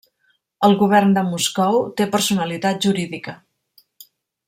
[0.67, 3.37] El Govern de Moscou té personalitat jurídica.